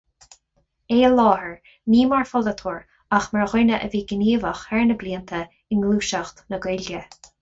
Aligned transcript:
É 0.93 0.95
i 1.01 1.09
láthair, 1.17 1.51
ní 1.95 1.99
mar 2.13 2.23
pholaiteoir 2.31 2.79
ach 3.19 3.27
mar 3.35 3.45
dhuine 3.51 3.77
a 3.77 3.91
bhí 3.97 4.01
gníomhach 4.13 4.65
thar 4.71 4.85
na 4.93 4.97
blianta 5.05 5.43
i 5.75 5.79
ngluaiseacht 5.83 6.43
na 6.55 6.61
Gaeilge. 6.67 7.05